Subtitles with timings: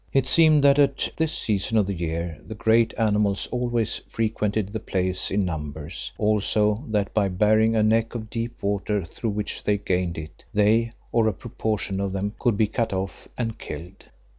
[0.11, 4.79] It seemed that at this season of the year these great animals always frequented the
[4.79, 9.77] place in numbers, also that by barring a neck of deep water through which they
[9.77, 14.05] gained it, they, or a proportion of them, could be cut off and killed.